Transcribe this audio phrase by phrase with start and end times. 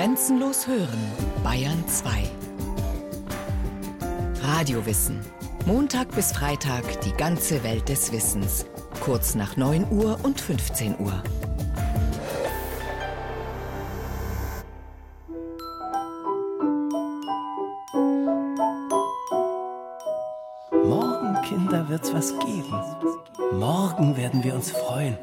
[0.00, 0.98] Grenzenlos hören,
[1.44, 2.22] Bayern 2.
[4.42, 5.20] Radiowissen.
[5.66, 8.64] Montag bis Freitag die ganze Welt des Wissens.
[9.00, 11.22] Kurz nach 9 Uhr und 15 Uhr.
[20.82, 22.72] Morgen, Kinder, wird's was geben.
[23.52, 25.18] Morgen werden wir uns freuen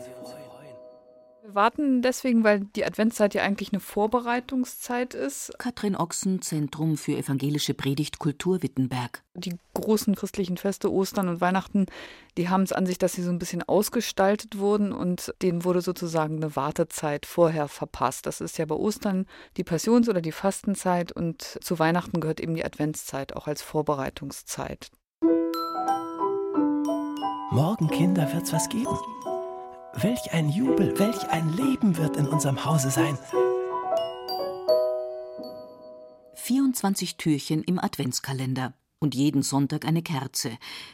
[1.54, 5.54] warten deswegen, weil die Adventszeit ja eigentlich eine Vorbereitungszeit ist.
[5.58, 9.24] Katrin Ochsen, Zentrum für evangelische Predigt Kultur Wittenberg.
[9.34, 11.86] Die großen christlichen Feste, Ostern und Weihnachten,
[12.38, 15.82] die haben es an sich, dass sie so ein bisschen ausgestaltet wurden und denen wurde
[15.82, 18.26] sozusagen eine Wartezeit vorher verpasst.
[18.26, 19.26] Das ist ja bei Ostern
[19.58, 24.92] die Passions- oder die Fastenzeit und zu Weihnachten gehört eben die Adventszeit auch als Vorbereitungszeit.
[27.52, 28.98] Morgen, Kinder, wird's was geben.
[30.00, 33.18] Welch ein Jubel, welch ein Leben wird in unserem Hause sein.
[36.36, 40.52] 24 Türchen im Adventskalender und jeden Sonntag eine Kerze.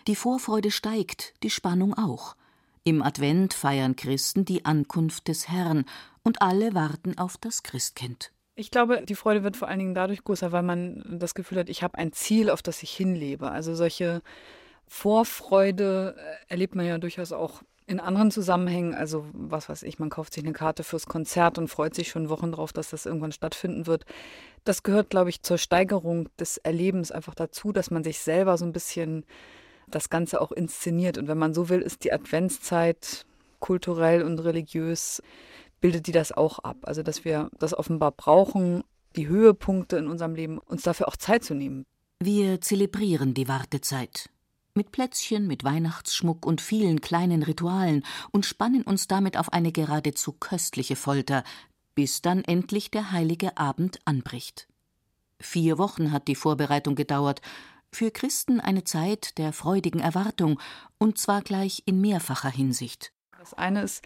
[0.07, 2.37] Die Vorfreude steigt, die Spannung auch.
[2.85, 5.83] Im Advent feiern Christen die Ankunft des Herrn
[6.23, 8.31] und alle warten auf das Christkind.
[8.55, 11.67] Ich glaube, die Freude wird vor allen Dingen dadurch größer, weil man das Gefühl hat,
[11.67, 13.51] ich habe ein Ziel, auf das ich hinlebe.
[13.51, 14.21] Also solche
[14.87, 20.09] Vorfreude äh, erlebt man ja durchaus auch in anderen Zusammenhängen, also was weiß ich, man
[20.09, 23.31] kauft sich eine Karte fürs Konzert und freut sich schon Wochen drauf, dass das irgendwann
[23.31, 24.05] stattfinden wird.
[24.63, 28.65] Das gehört, glaube ich, zur Steigerung des Erlebens einfach dazu, dass man sich selber so
[28.65, 29.25] ein bisschen
[29.87, 31.17] das Ganze auch inszeniert.
[31.17, 33.25] Und wenn man so will, ist die Adventszeit
[33.59, 35.21] kulturell und religiös,
[35.81, 36.77] bildet die das auch ab.
[36.83, 38.83] Also, dass wir das offenbar brauchen,
[39.15, 41.85] die Höhepunkte in unserem Leben, uns dafür auch Zeit zu nehmen.
[42.21, 44.29] Wir zelebrieren die Wartezeit
[44.75, 50.33] mit Plätzchen, mit Weihnachtsschmuck und vielen kleinen Ritualen und spannen uns damit auf eine geradezu
[50.33, 51.43] köstliche Folter,
[51.95, 54.67] bis dann endlich der heilige Abend anbricht.
[55.39, 57.41] Vier Wochen hat die Vorbereitung gedauert,
[57.91, 60.59] für Christen eine Zeit der freudigen Erwartung,
[60.97, 63.13] und zwar gleich in mehrfacher Hinsicht.
[63.37, 64.03] Das eine ist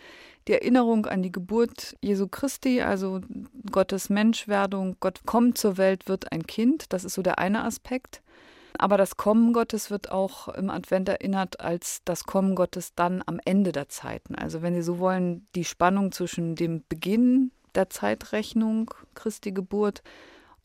[0.47, 3.22] die Erinnerung an die Geburt Jesu Christi, also
[3.72, 8.22] Gottes Menschwerdung, Gott kommt zur Welt, wird ein Kind, das ist so der eine Aspekt.
[8.78, 13.40] Aber das Kommen Gottes wird auch im Advent erinnert als das Kommen Gottes dann am
[13.44, 14.36] Ende der Zeiten.
[14.36, 20.04] Also wenn Sie so wollen, die Spannung zwischen dem Beginn der Zeitrechnung, Christi Geburt,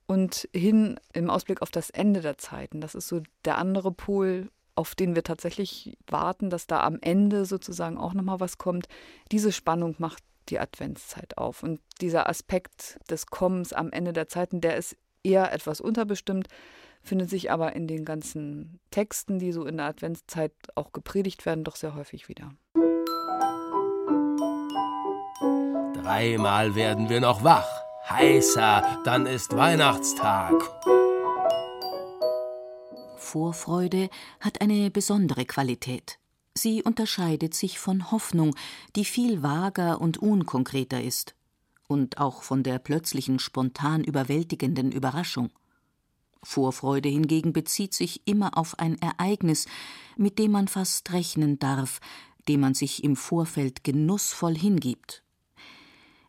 [0.07, 2.81] und hin im Ausblick auf das Ende der Zeiten.
[2.81, 7.45] Das ist so der andere Pol, auf den wir tatsächlich warten, dass da am Ende
[7.45, 8.89] sozusagen auch nochmal was kommt.
[9.31, 11.63] Diese Spannung macht die Adventszeit auf.
[11.63, 16.49] Und dieser Aspekt des Kommens am Ende der Zeiten, der ist eher etwas unterbestimmt
[17.03, 21.65] findet sich aber in den ganzen Texten, die so in der Adventszeit auch gepredigt werden,
[21.65, 22.53] doch sehr häufig wieder.
[26.03, 27.69] Dreimal werden wir noch wach.
[28.09, 30.55] Heißer, dann ist Weihnachtstag.
[33.17, 34.11] Vorfreude
[34.41, 36.19] hat eine besondere Qualität.
[36.55, 38.55] Sie unterscheidet sich von Hoffnung,
[38.95, 41.35] die viel vager und unkonkreter ist,
[41.93, 45.51] und auch von der plötzlichen spontan überwältigenden Überraschung.
[46.43, 49.67] Vorfreude hingegen bezieht sich immer auf ein Ereignis,
[50.17, 52.01] mit dem man fast rechnen darf,
[52.49, 55.23] dem man sich im Vorfeld genussvoll hingibt.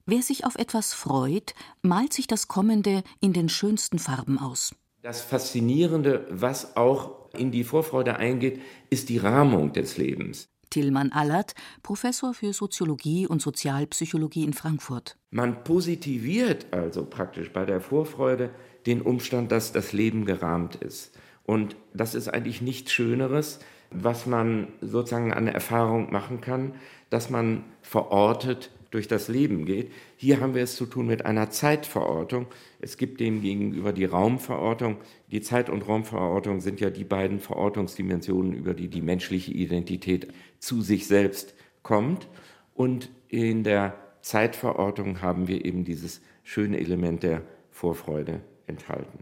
[0.06, 4.76] Wer sich auf etwas freut, malt sich das Kommende in den schönsten Farben aus.
[5.02, 10.53] Das Faszinierende, was auch in die Vorfreude eingeht, ist die Rahmung des Lebens.
[10.74, 11.54] Tillmann Allert,
[11.84, 15.18] Professor für Soziologie und Sozialpsychologie in Frankfurt.
[15.30, 18.50] Man positiviert also praktisch bei der Vorfreude
[18.88, 21.16] den Umstand, dass das Leben gerahmt ist.
[21.44, 23.60] Und das ist eigentlich nichts Schöneres,
[23.92, 26.74] was man sozusagen an Erfahrung machen kann,
[27.12, 29.92] dass man verortet durch das Leben geht.
[30.18, 32.48] Hier haben wir es zu tun mit einer Zeitverortung.
[32.80, 34.98] Es gibt dem gegenüber die Raumverortung.
[35.32, 40.28] Die Zeit- und Raumverortung sind ja die beiden Verortungsdimensionen, über die die menschliche Identität
[40.60, 42.28] zu sich selbst kommt.
[42.76, 49.20] Und in der Zeitverortung haben wir eben dieses schöne Element der Vorfreude enthalten.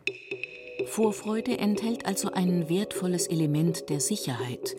[0.86, 4.76] Vorfreude enthält also ein wertvolles Element der Sicherheit,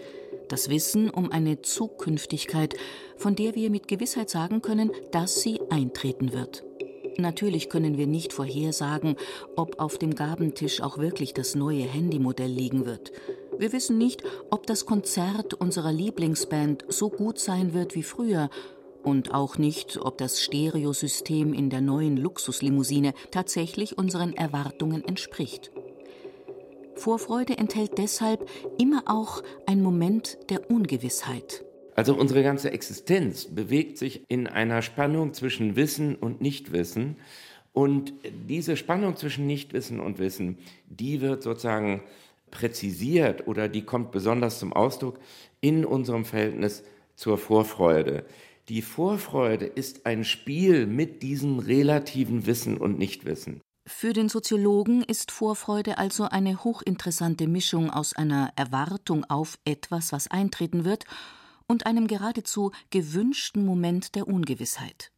[0.52, 2.76] das Wissen um eine Zukünftigkeit,
[3.16, 6.62] von der wir mit Gewissheit sagen können, dass sie eintreten wird.
[7.16, 9.16] Natürlich können wir nicht vorhersagen,
[9.56, 13.12] ob auf dem Gabentisch auch wirklich das neue Handymodell liegen wird.
[13.58, 18.50] Wir wissen nicht, ob das Konzert unserer Lieblingsband so gut sein wird wie früher
[19.02, 25.70] und auch nicht, ob das Stereosystem in der neuen Luxuslimousine tatsächlich unseren Erwartungen entspricht.
[27.02, 31.64] Vorfreude enthält deshalb immer auch einen Moment der Ungewissheit.
[31.96, 37.16] Also unsere ganze Existenz bewegt sich in einer Spannung zwischen Wissen und Nichtwissen.
[37.72, 38.14] Und
[38.48, 42.02] diese Spannung zwischen Nichtwissen und Wissen, die wird sozusagen
[42.52, 45.18] präzisiert oder die kommt besonders zum Ausdruck
[45.60, 46.84] in unserem Verhältnis
[47.16, 48.24] zur Vorfreude.
[48.68, 53.60] Die Vorfreude ist ein Spiel mit diesem relativen Wissen und Nichtwissen.
[53.84, 60.28] Für den Soziologen ist Vorfreude also eine hochinteressante Mischung aus einer Erwartung auf etwas, was
[60.28, 61.04] eintreten wird,
[61.66, 65.10] und einem geradezu gewünschten Moment der Ungewissheit.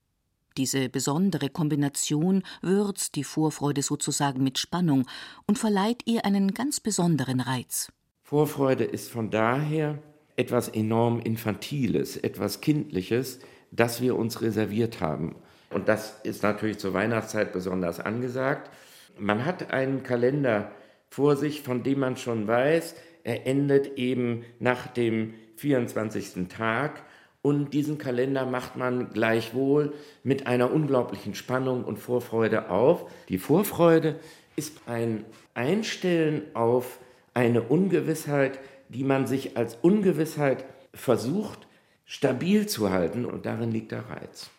[0.57, 5.07] Diese besondere Kombination würzt die Vorfreude sozusagen mit Spannung
[5.47, 7.93] und verleiht ihr einen ganz besonderen Reiz.
[8.23, 9.99] Vorfreude ist von daher
[10.37, 13.41] etwas enorm Infantiles, etwas Kindliches,
[13.73, 15.37] das wir uns reserviert haben.
[15.71, 18.71] Und das ist natürlich zur Weihnachtszeit besonders angesagt.
[19.19, 20.71] Man hat einen Kalender
[21.09, 26.49] vor sich, von dem man schon weiß, er endet eben nach dem 24.
[26.49, 27.03] Tag.
[27.43, 33.11] Und diesen Kalender macht man gleichwohl mit einer unglaublichen Spannung und Vorfreude auf.
[33.29, 34.17] Die Vorfreude
[34.57, 35.25] ist ein
[35.55, 36.99] Einstellen auf
[37.35, 38.59] eine Ungewissheit,
[38.89, 40.65] die man sich als Ungewissheit
[40.95, 41.67] versucht
[42.07, 44.51] stabil zu halten und darin liegt der Reiz.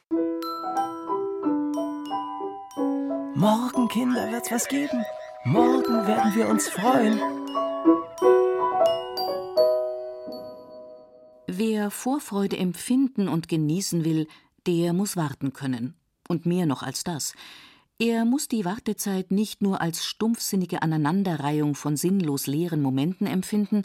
[3.35, 5.03] Morgen, Kinder, wird's was geben.
[5.43, 7.19] Morgen werden wir uns freuen.
[11.47, 14.27] Wer Vorfreude empfinden und genießen will,
[14.65, 15.95] der muss warten können.
[16.27, 17.33] Und mehr noch als das.
[17.97, 23.83] Er muss die Wartezeit nicht nur als stumpfsinnige Aneinanderreihung von sinnlos leeren Momenten empfinden,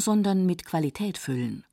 [0.00, 1.64] sondern mit Qualität füllen.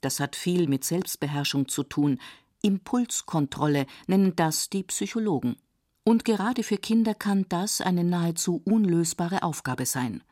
[0.00, 2.20] Das hat viel mit Selbstbeherrschung zu tun.
[2.62, 5.56] Impulskontrolle nennen das die Psychologen.
[6.04, 10.22] Und gerade für Kinder kann das eine nahezu unlösbare Aufgabe sein.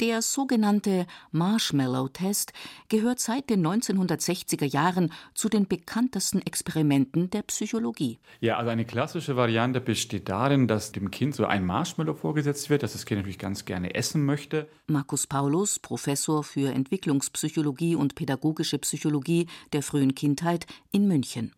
[0.00, 2.52] Der sogenannte Marshmallow-Test
[2.88, 8.18] gehört seit den 1960er Jahren zu den bekanntesten Experimenten der Psychologie.
[8.40, 12.82] Ja, also eine klassische Variante besteht darin, dass dem Kind so ein Marshmallow vorgesetzt wird,
[12.82, 14.68] das das Kind natürlich ganz gerne essen möchte.
[14.86, 21.52] Markus Paulus, Professor für Entwicklungspsychologie und pädagogische Psychologie der frühen Kindheit in München.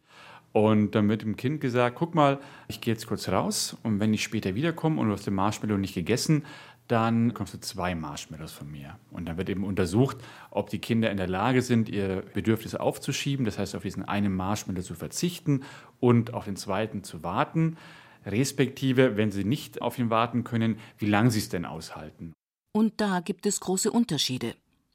[0.53, 4.15] Und dann wird dem Kind gesagt, guck mal, ich gehe jetzt kurz raus und wenn
[4.15, 6.45] ich später wiederkomme und du hast den Marshmallow nicht gegessen,
[6.89, 8.99] dann bekommst du zwei Marshmallows von mir.
[9.11, 10.19] Und dann wird eben untersucht,
[10.51, 14.35] ob die Kinder in der Lage sind, ihr Bedürfnis aufzuschieben, das heißt auf diesen einen
[14.35, 15.63] Marshmallow zu verzichten
[16.01, 17.77] und auf den zweiten zu warten,
[18.25, 22.33] respektive, wenn sie nicht auf ihn warten können, wie lange sie es denn aushalten.
[22.73, 24.55] Und da gibt es große Unterschiede.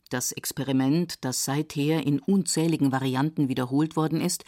[0.10, 4.44] Das Experiment, das seither in unzähligen Varianten wiederholt worden ist,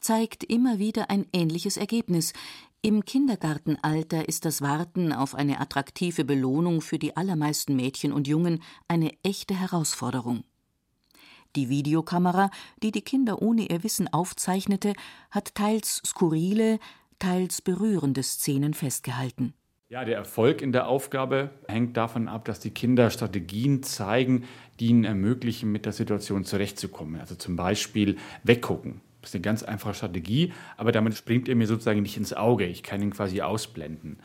[0.00, 2.32] zeigt immer wieder ein ähnliches Ergebnis,
[2.82, 8.62] im Kindergartenalter ist das Warten auf eine attraktive Belohnung für die allermeisten Mädchen und Jungen
[8.88, 10.44] eine echte Herausforderung.
[11.56, 12.50] Die Videokamera,
[12.82, 14.94] die die Kinder ohne ihr Wissen aufzeichnete,
[15.30, 16.78] hat teils skurrile,
[17.18, 19.52] teils berührende Szenen festgehalten.
[19.88, 24.44] Ja, der Erfolg in der Aufgabe hängt davon ab, dass die Kinder Strategien zeigen,
[24.78, 27.20] die ihnen ermöglichen, mit der Situation zurechtzukommen.
[27.20, 29.00] Also zum Beispiel weggucken.
[29.20, 32.66] Das ist eine ganz einfache Strategie, aber damit springt er mir sozusagen nicht ins Auge.
[32.66, 34.18] Ich kann ihn quasi ausblenden.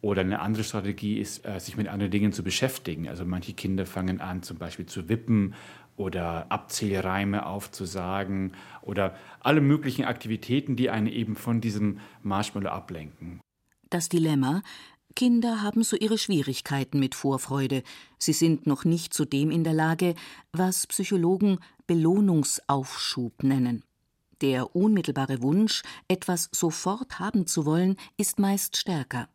[0.00, 3.08] Oder eine andere Strategie ist, äh, sich mit anderen Dingen zu beschäftigen.
[3.08, 5.54] Also manche Kinder fangen an, zum Beispiel zu wippen
[5.96, 8.52] oder Abzählreime aufzusagen
[8.82, 13.40] oder alle möglichen Aktivitäten, die einen eben von diesem Marshmallow ablenken.
[13.90, 14.62] Das Dilemma,
[15.16, 17.82] Kinder haben so ihre Schwierigkeiten mit Vorfreude.
[18.18, 20.14] Sie sind noch nicht zu dem in der Lage,
[20.52, 21.58] was Psychologen
[21.88, 23.82] Belohnungsaufschub nennen.
[24.40, 29.28] Der unmittelbare Wunsch, etwas sofort haben zu wollen, ist meist stärker.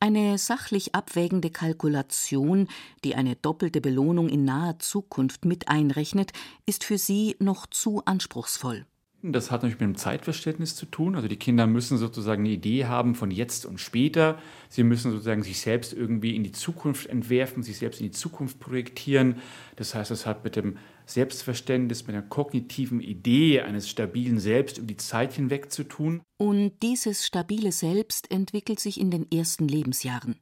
[0.00, 2.68] Eine sachlich abwägende Kalkulation,
[3.02, 6.32] die eine doppelte Belohnung in naher Zukunft mit einrechnet,
[6.66, 8.86] ist für sie noch zu anspruchsvoll.
[9.20, 11.16] Das hat natürlich mit dem Zeitverständnis zu tun.
[11.16, 14.38] Also die Kinder müssen sozusagen eine Idee haben von jetzt und später.
[14.68, 18.60] Sie müssen sozusagen sich selbst irgendwie in die Zukunft entwerfen, sich selbst in die Zukunft
[18.60, 19.36] projektieren.
[19.74, 24.86] Das heißt, es hat mit dem Selbstverständnis, mit der kognitiven Idee eines stabilen Selbst über
[24.86, 26.22] die Zeit hinweg zu tun.
[26.36, 30.36] Und dieses stabile Selbst entwickelt sich in den ersten Lebensjahren.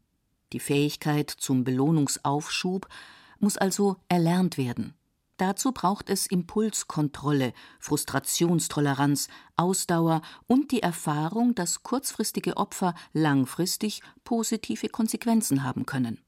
[0.53, 2.89] Die Fähigkeit zum Belohnungsaufschub
[3.41, 4.93] muss also erlernt werden.
[5.37, 15.63] Dazu braucht es Impulskontrolle, Frustrationstoleranz, Ausdauer und die Erfahrung, dass kurzfristige Opfer langfristig positive Konsequenzen
[15.63, 16.21] haben können.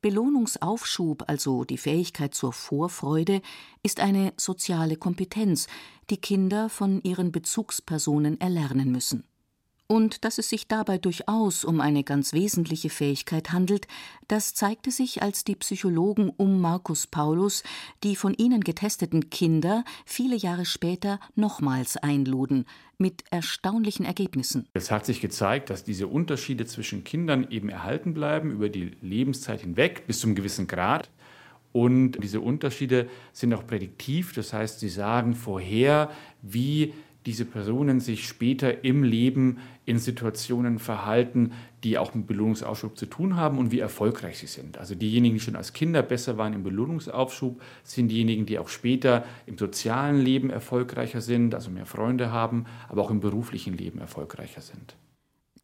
[0.00, 3.42] Belohnungsaufschub, also die Fähigkeit zur Vorfreude,
[3.82, 5.66] ist eine soziale Kompetenz,
[6.08, 9.24] die Kinder von ihren Bezugspersonen erlernen müssen.
[9.90, 13.88] Und dass es sich dabei durchaus um eine ganz wesentliche Fähigkeit handelt,
[14.28, 17.62] das zeigte sich, als die Psychologen um Marcus Paulus
[18.04, 22.66] die von ihnen getesteten Kinder viele Jahre später nochmals einluden,
[22.98, 24.68] mit erstaunlichen Ergebnissen.
[24.74, 29.62] Es hat sich gezeigt, dass diese Unterschiede zwischen Kindern eben erhalten bleiben über die Lebenszeit
[29.62, 31.08] hinweg bis zum gewissen Grad.
[31.72, 36.10] Und diese Unterschiede sind auch prädiktiv, das heißt, sie sagen vorher,
[36.42, 36.92] wie
[37.28, 41.52] diese Personen sich später im Leben in Situationen verhalten,
[41.84, 44.78] die auch mit Belohnungsaufschub zu tun haben und wie erfolgreich sie sind.
[44.78, 49.26] Also diejenigen, die schon als Kinder besser waren im Belohnungsaufschub, sind diejenigen, die auch später
[49.44, 54.62] im sozialen Leben erfolgreicher sind, also mehr Freunde haben, aber auch im beruflichen Leben erfolgreicher
[54.62, 54.96] sind.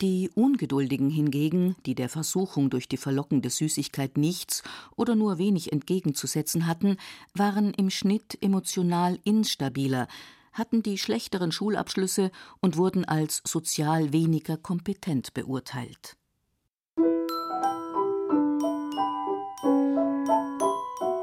[0.03, 4.63] Die Ungeduldigen hingegen, die der Versuchung durch die verlockende Süßigkeit nichts
[4.97, 6.99] oder nur wenig entgegenzusetzen hatten,
[7.33, 10.09] waren im Schnitt emotional instabiler,
[10.55, 12.31] hatten die schlechteren Schulabschlüsse
[12.61, 16.17] und wurden als sozial weniger kompetent beurteilt.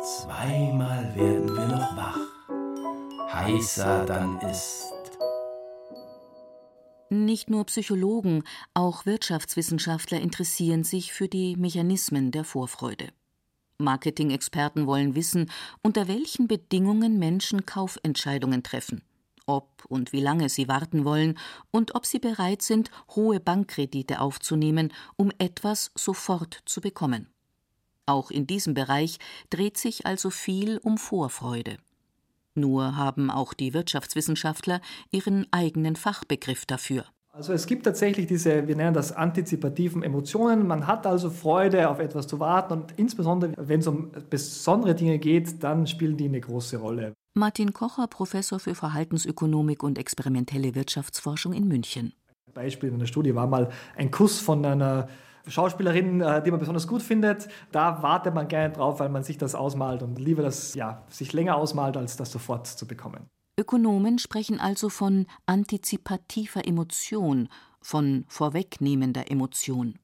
[0.03, 2.19] Zweimal werden wir noch wach.
[3.33, 4.91] Heißer dann ist.
[7.09, 13.09] Nicht nur Psychologen, auch Wirtschaftswissenschaftler interessieren sich für die Mechanismen der Vorfreude.
[13.77, 15.49] Marketing-Experten wollen wissen,
[15.81, 19.01] unter welchen Bedingungen Menschen Kaufentscheidungen treffen
[19.51, 21.37] ob und wie lange sie warten wollen
[21.71, 27.27] und ob sie bereit sind, hohe Bankkredite aufzunehmen, um etwas sofort zu bekommen.
[28.05, 31.77] Auch in diesem Bereich dreht sich also viel um Vorfreude.
[32.55, 34.81] Nur haben auch die Wirtschaftswissenschaftler
[35.11, 37.05] ihren eigenen Fachbegriff dafür.
[37.33, 40.67] Also es gibt tatsächlich diese, wir nennen das antizipativen Emotionen.
[40.67, 45.17] Man hat also Freude, auf etwas zu warten und insbesondere, wenn es um besondere Dinge
[45.17, 47.13] geht, dann spielen die eine große Rolle.
[47.33, 52.13] Martin Kocher, Professor für Verhaltensökonomik und experimentelle Wirtschaftsforschung in München.
[52.47, 55.07] Ein Beispiel in der Studie war mal ein Kuss von einer
[55.47, 57.47] Schauspielerin, äh, die man besonders gut findet.
[57.71, 61.31] Da wartet man gerne drauf, weil man sich das ausmalt und lieber das ja, sich
[61.31, 63.29] länger ausmalt, als das sofort zu bekommen.
[63.57, 67.47] Ökonomen sprechen also von antizipativer Emotion,
[67.81, 69.99] von vorwegnehmender Emotion.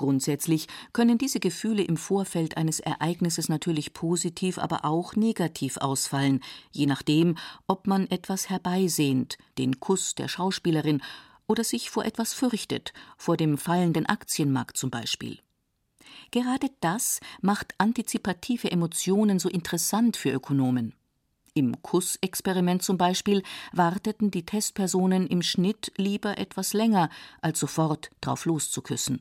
[0.00, 6.40] Grundsätzlich können diese Gefühle im Vorfeld eines Ereignisses natürlich positiv, aber auch negativ ausfallen,
[6.72, 11.02] je nachdem, ob man etwas herbeisehnt, den Kuss der Schauspielerin,
[11.46, 15.38] oder sich vor etwas fürchtet, vor dem fallenden Aktienmarkt zum Beispiel.
[16.30, 20.94] Gerade das macht antizipative Emotionen so interessant für Ökonomen.
[21.52, 23.42] Im Kussexperiment zum Beispiel
[23.74, 27.10] warteten die Testpersonen im Schnitt lieber etwas länger,
[27.42, 29.20] als sofort drauf loszuküssen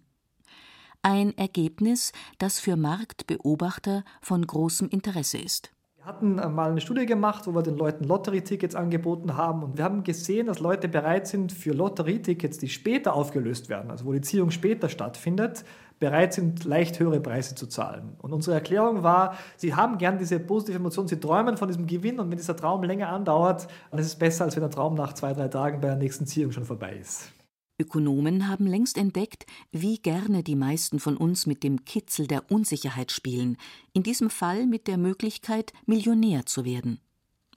[1.01, 5.72] ein Ergebnis, das für Marktbeobachter von großem Interesse ist.
[5.98, 9.77] Wir hatten äh, mal eine Studie gemacht, wo wir den Leuten Lotterietickets angeboten haben und
[9.77, 14.13] wir haben gesehen, dass Leute bereit sind für Lotterietickets, die später aufgelöst werden, also wo
[14.13, 15.65] die Ziehung später stattfindet,
[16.00, 18.15] bereit sind, leicht höhere Preise zu zahlen.
[18.20, 22.20] Und unsere Erklärung war, sie haben gern diese positive Emotion, sie träumen von diesem Gewinn
[22.20, 25.12] und wenn dieser Traum länger andauert, dann ist es besser, als wenn der Traum nach
[25.13, 27.34] zwei, drei Tagen bei der nächsten Ziehung schon vorbei ist.
[27.79, 33.12] Ökonomen haben längst entdeckt, wie gerne die meisten von uns mit dem Kitzel der Unsicherheit
[33.12, 33.57] spielen,
[33.93, 37.00] in diesem Fall mit der Möglichkeit, Millionär zu werden.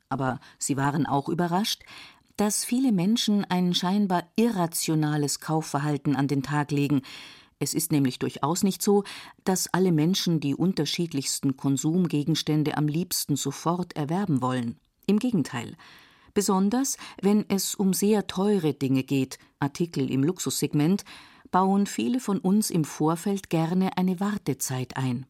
[0.09, 1.83] Aber sie waren auch überrascht,
[2.37, 7.02] dass viele Menschen ein scheinbar irrationales Kaufverhalten an den Tag legen.
[7.59, 9.05] Es ist nämlich durchaus nicht so,
[9.45, 14.81] dass alle Menschen die unterschiedlichsten Konsumgegenstände am liebsten sofort erwerben wollen.
[15.07, 15.76] Im Gegenteil,
[16.35, 21.05] Besonders wenn es um sehr teure Dinge geht, Artikel im Luxussegment,
[21.51, 25.27] bauen viele von uns im Vorfeld gerne eine Wartezeit ein.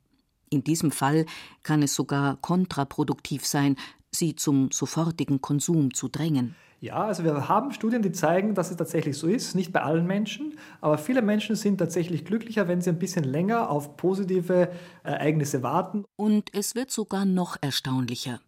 [0.50, 1.26] In diesem Fall
[1.62, 3.76] kann es sogar kontraproduktiv sein,
[4.10, 6.54] sie zum sofortigen Konsum zu drängen.
[6.80, 9.54] Ja, also wir haben Studien, die zeigen, dass es tatsächlich so ist.
[9.54, 13.70] Nicht bei allen Menschen, aber viele Menschen sind tatsächlich glücklicher, wenn sie ein bisschen länger
[13.70, 14.68] auf positive
[15.04, 16.04] Ereignisse warten.
[16.16, 18.40] Und es wird sogar noch erstaunlicher.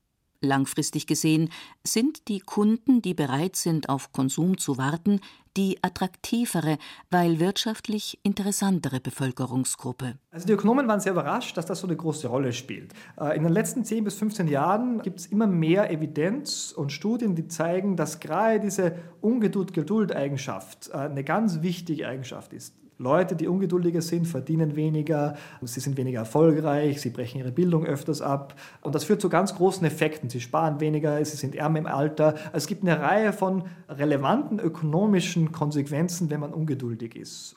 [0.44, 1.50] Langfristig gesehen
[1.82, 5.20] sind die Kunden, die bereit sind, auf Konsum zu warten,
[5.56, 6.78] die attraktivere,
[7.10, 10.18] weil wirtschaftlich interessantere Bevölkerungsgruppe.
[10.30, 12.92] Also die Ökonomen waren sehr überrascht, dass das so eine große Rolle spielt.
[13.18, 17.34] Äh, in den letzten 10 bis 15 Jahren gibt es immer mehr Evidenz und Studien,
[17.34, 22.74] die zeigen, dass gerade diese Ungeduld-Geduld-Eigenschaft äh, eine ganz wichtige Eigenschaft ist.
[22.98, 28.22] Leute, die ungeduldiger sind, verdienen weniger, sie sind weniger erfolgreich, sie brechen ihre Bildung öfters
[28.22, 28.54] ab.
[28.82, 30.30] Und das führt zu ganz großen Effekten.
[30.30, 32.34] Sie sparen weniger, sie sind ärmer im Alter.
[32.52, 37.56] Es gibt eine Reihe von relevanten ökonomischen Konsequenzen, wenn man ungeduldig ist.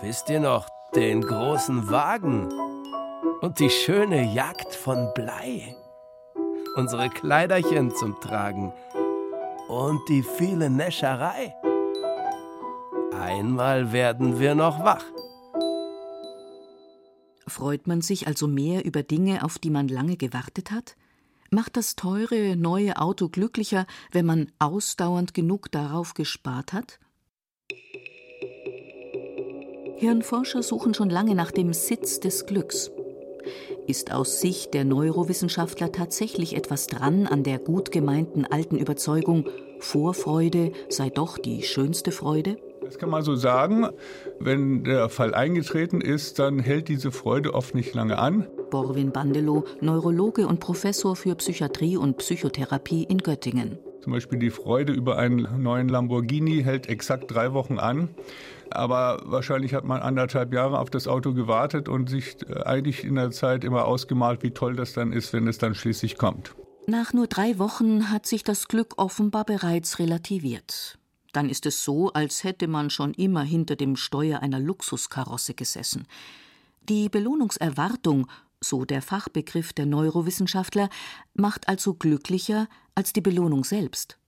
[0.00, 2.48] Wisst ihr noch den großen Wagen
[3.40, 5.76] und die schöne Jagd von Blei?
[6.76, 8.72] Unsere Kleiderchen zum Tragen
[9.68, 11.54] Und die viele Näscherei.
[13.12, 15.04] Einmal werden wir noch wach.
[17.46, 20.96] Freut man sich also mehr über Dinge, auf die man lange gewartet hat?
[21.50, 26.98] Macht das teure neue Auto glücklicher, wenn man ausdauernd genug darauf gespart hat?
[29.96, 32.90] Hirnforscher suchen schon lange nach dem Sitz des Glücks.
[33.88, 39.46] Ist aus Sicht der Neurowissenschaftler tatsächlich etwas dran an der gut gemeinten alten Überzeugung,
[39.78, 42.58] Vorfreude sei doch die schönste Freude?
[42.82, 43.88] Das kann man so sagen.
[44.40, 48.46] Wenn der Fall eingetreten ist, dann hält diese Freude oft nicht lange an.
[48.68, 53.78] Borwin Bandelow, Neurologe und Professor für Psychiatrie und Psychotherapie in Göttingen.
[54.08, 58.08] Zum Beispiel die Freude über einen neuen Lamborghini hält exakt drei Wochen an.
[58.70, 63.16] Aber wahrscheinlich hat man anderthalb Jahre auf das Auto gewartet und sich äh, eigentlich in
[63.16, 66.54] der Zeit immer ausgemalt, wie toll das dann ist, wenn es dann schließlich kommt.
[66.86, 70.98] Nach nur drei Wochen hat sich das Glück offenbar bereits relativiert.
[71.34, 76.06] Dann ist es so, als hätte man schon immer hinter dem Steuer einer Luxuskarosse gesessen.
[76.88, 78.26] Die Belohnungserwartung,
[78.60, 80.88] so der Fachbegriff der Neurowissenschaftler,
[81.34, 84.18] macht also glücklicher als die Belohnung selbst.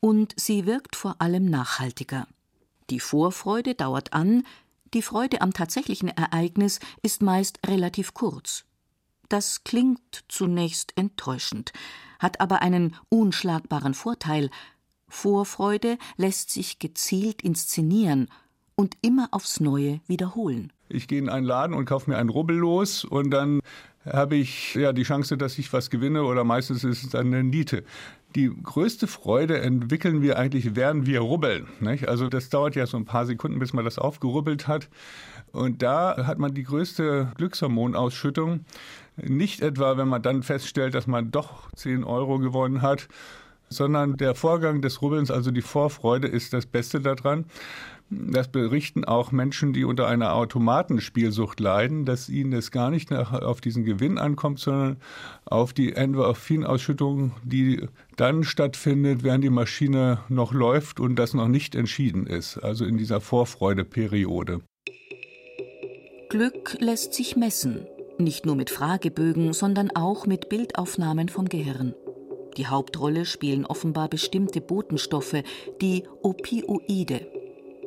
[0.00, 2.26] Und sie wirkt vor allem nachhaltiger.
[2.90, 4.44] Die Vorfreude dauert an,
[4.92, 8.64] die Freude am tatsächlichen Ereignis ist meist relativ kurz.
[9.28, 11.72] Das klingt zunächst enttäuschend,
[12.20, 14.50] hat aber einen unschlagbaren Vorteil.
[15.08, 18.28] Vorfreude lässt sich gezielt inszenieren
[18.76, 20.72] und immer aufs Neue wiederholen.
[20.88, 23.60] Ich gehe in einen Laden und kaufe mir ein Rubbel los und dann
[24.06, 27.42] habe ich ja die Chance, dass ich was gewinne oder meistens ist es dann eine
[27.42, 27.84] Niete.
[28.34, 31.68] Die größte Freude entwickeln wir eigentlich, während wir rubbeln.
[31.80, 32.08] Nicht?
[32.08, 34.88] Also das dauert ja so ein paar Sekunden, bis man das aufgerubbelt hat.
[35.52, 38.64] Und da hat man die größte Glückshormonausschüttung.
[39.16, 43.08] Nicht etwa, wenn man dann feststellt, dass man doch 10 Euro gewonnen hat,
[43.68, 47.44] sondern der Vorgang des Rubbelns, also die Vorfreude, ist das Beste daran.
[48.10, 53.60] Das berichten auch Menschen, die unter einer Automatenspielsucht leiden, dass ihnen es gar nicht auf
[53.60, 54.98] diesen Gewinn ankommt, sondern
[55.44, 61.74] auf die Endorphinausschüttung, die dann stattfindet, während die Maschine noch läuft und das noch nicht
[61.74, 64.60] entschieden ist, also in dieser Vorfreudeperiode.
[66.28, 67.86] Glück lässt sich messen,
[68.18, 71.94] nicht nur mit Fragebögen, sondern auch mit Bildaufnahmen vom Gehirn.
[72.56, 75.42] Die Hauptrolle spielen offenbar bestimmte Botenstoffe,
[75.80, 77.26] die Opioide.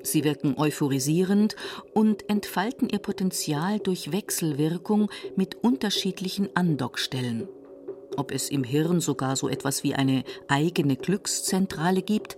[0.04, 1.56] Sie wirken euphorisierend
[1.94, 7.48] und entfalten ihr Potenzial durch Wechselwirkung mit unterschiedlichen Andockstellen.
[8.16, 12.38] Ob es im Hirn sogar so etwas wie eine eigene Glückszentrale gibt,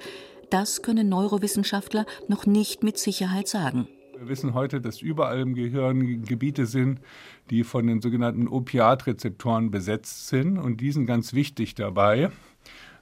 [0.50, 3.88] das können Neurowissenschaftler noch nicht mit Sicherheit sagen.
[4.18, 7.00] Wir wissen heute, dass überall im Gehirn Gebiete sind,
[7.50, 12.30] die von den sogenannten Opiatrezeptoren besetzt sind und die sind ganz wichtig dabei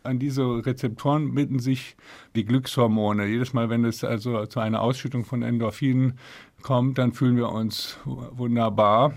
[0.03, 1.95] an diese Rezeptoren binden sich
[2.35, 3.25] die Glückshormone.
[3.25, 6.17] Jedes Mal, wenn es also zu einer Ausschüttung von Endorphinen
[6.61, 9.13] kommt, dann fühlen wir uns wunderbar.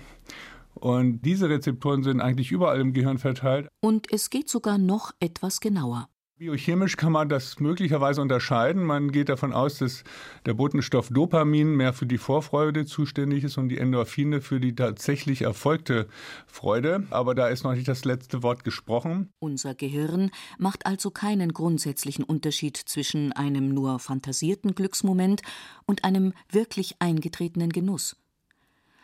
[0.74, 3.68] Und diese Rezeptoren sind eigentlich überall im Gehirn verteilt.
[3.80, 6.08] Und es geht sogar noch etwas genauer.
[6.40, 8.82] Biochemisch kann man das möglicherweise unterscheiden.
[8.82, 10.04] Man geht davon aus, dass
[10.46, 15.42] der Botenstoff Dopamin mehr für die Vorfreude zuständig ist und die Endorphine für die tatsächlich
[15.42, 16.08] erfolgte
[16.46, 17.06] Freude.
[17.10, 19.28] Aber da ist noch nicht das letzte Wort gesprochen.
[19.38, 25.42] Unser Gehirn macht also keinen grundsätzlichen Unterschied zwischen einem nur fantasierten Glücksmoment
[25.84, 28.16] und einem wirklich eingetretenen Genuss.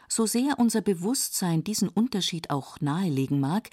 [0.09, 3.68] So sehr unser Bewusstsein diesen Unterschied auch nahelegen mag,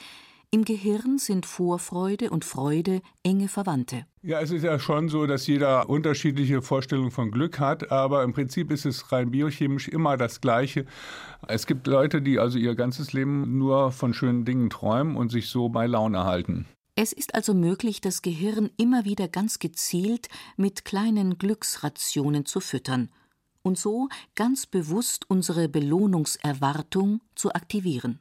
[0.53, 4.05] im Gehirn sind Vorfreude und Freude enge Verwandte.
[4.21, 8.33] Ja, es ist ja schon so, dass jeder unterschiedliche Vorstellungen von Glück hat, aber im
[8.33, 10.85] Prinzip ist es rein biochemisch immer das Gleiche.
[11.47, 15.49] Es gibt Leute, die also ihr ganzes Leben nur von schönen Dingen träumen und sich
[15.49, 16.67] so bei Laune halten.
[16.95, 23.09] Es ist also möglich, das Gehirn immer wieder ganz gezielt mit kleinen Glücksrationen zu füttern
[23.63, 28.19] und so ganz bewusst unsere Belohnungserwartung zu aktivieren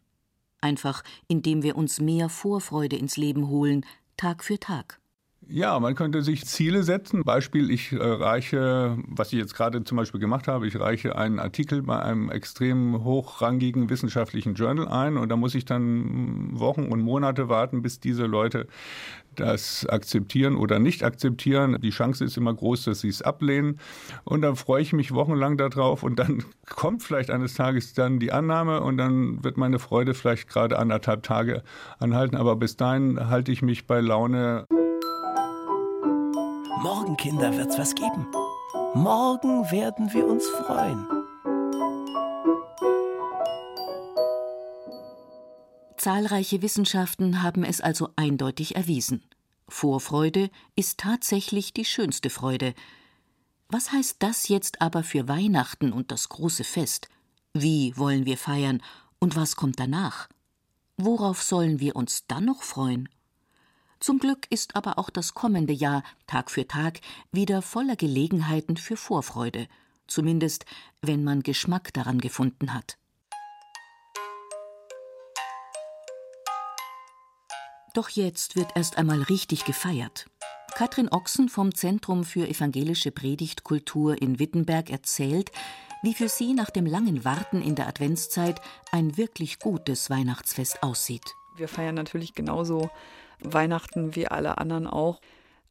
[0.62, 3.84] einfach indem wir uns mehr Vorfreude ins Leben holen,
[4.16, 5.01] Tag für Tag.
[5.48, 7.24] Ja, man könnte sich Ziele setzen.
[7.24, 11.38] Beispiel, ich äh, reiche, was ich jetzt gerade zum Beispiel gemacht habe, ich reiche einen
[11.38, 17.00] Artikel bei einem extrem hochrangigen wissenschaftlichen Journal ein und da muss ich dann Wochen und
[17.00, 18.66] Monate warten, bis diese Leute
[19.36, 21.78] das akzeptieren oder nicht akzeptieren.
[21.80, 23.78] Die Chance ist immer groß, dass sie es ablehnen.
[24.24, 28.32] Und dann freue ich mich wochenlang darauf und dann kommt vielleicht eines Tages dann die
[28.32, 31.62] Annahme und dann wird meine Freude vielleicht gerade anderthalb Tage
[31.98, 32.36] anhalten.
[32.36, 34.66] Aber bis dahin halte ich mich bei Laune.
[37.02, 38.28] Morgen, Kinder, wird's was geben.
[38.94, 41.04] Morgen werden wir uns freuen.
[45.96, 49.24] Zahlreiche Wissenschaften haben es also eindeutig erwiesen.
[49.66, 52.72] Vorfreude ist tatsächlich die schönste Freude.
[53.68, 57.08] Was heißt das jetzt aber für Weihnachten und das große Fest?
[57.52, 58.80] Wie wollen wir feiern
[59.18, 60.28] und was kommt danach?
[60.98, 63.08] Worauf sollen wir uns dann noch freuen?
[64.02, 66.98] Zum Glück ist aber auch das kommende Jahr Tag für Tag
[67.30, 69.68] wieder voller Gelegenheiten für Vorfreude,
[70.08, 70.66] zumindest
[71.02, 72.98] wenn man Geschmack daran gefunden hat.
[77.94, 80.26] Doch jetzt wird erst einmal richtig gefeiert.
[80.74, 85.52] Katrin Ochsen vom Zentrum für evangelische Predigtkultur in Wittenberg erzählt,
[86.02, 88.60] wie für sie nach dem langen Warten in der Adventszeit
[88.90, 91.36] ein wirklich gutes Weihnachtsfest aussieht.
[91.54, 92.90] Wir feiern natürlich genauso
[93.44, 95.20] Weihnachten wie alle anderen auch.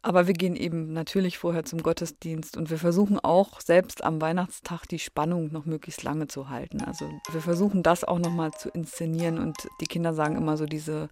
[0.04, 4.88] Aber wir gehen eben natürlich vorher zum Gottesdienst und wir versuchen auch selbst am Weihnachtstag
[4.88, 6.82] die Spannung noch möglichst lange zu halten.
[6.82, 11.10] Also wir versuchen das auch nochmal zu inszenieren und die Kinder sagen immer so diese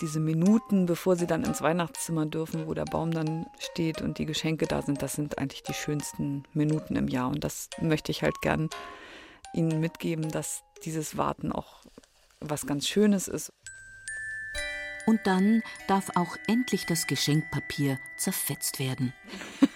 [0.00, 4.26] diese Minuten, bevor sie dann ins Weihnachtszimmer dürfen, wo der Baum dann steht und die
[4.26, 7.28] Geschenke da sind, das sind eigentlich die schönsten Minuten im Jahr.
[7.28, 8.68] Und das möchte ich halt gern
[9.54, 11.80] Ihnen mitgeben, dass dieses Warten auch
[12.40, 13.52] was ganz Schönes ist.
[15.06, 19.12] Und dann darf auch endlich das Geschenkpapier zerfetzt werden.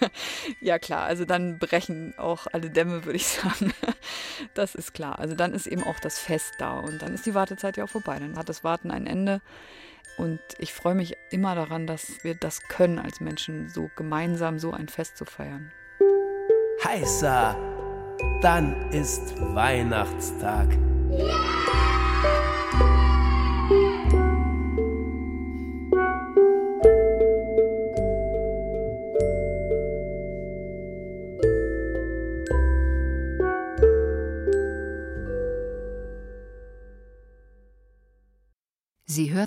[0.59, 3.73] ja klar, also dann brechen auch alle Dämme, würde ich sagen.
[4.53, 5.19] Das ist klar.
[5.19, 7.89] Also dann ist eben auch das Fest da und dann ist die Wartezeit ja auch
[7.89, 8.19] vorbei.
[8.19, 9.41] Dann hat das Warten ein Ende.
[10.17, 14.71] Und ich freue mich immer daran, dass wir das können, als Menschen so gemeinsam so
[14.71, 15.71] ein Fest zu feiern.
[16.83, 17.55] Heißer,
[18.41, 20.67] dann ist Weihnachtstag.
[21.09, 21.80] Sie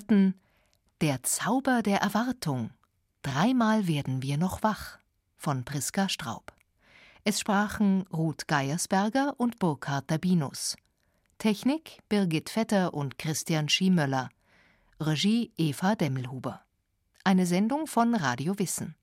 [0.04, 0.34] hörten
[1.00, 2.70] der Zauber der Erwartung.
[3.22, 4.98] Dreimal werden wir noch wach
[5.38, 6.52] von Priska Straub.
[7.24, 10.76] Es sprachen Ruth Geiersberger und Burkhard Dabinus.
[11.38, 14.28] Technik Birgit Vetter und Christian Schiemöller.
[15.00, 16.60] Regie Eva Demmelhuber.
[17.24, 18.94] Eine Sendung von Radio Wissen.